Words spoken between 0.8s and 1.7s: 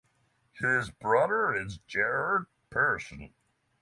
brother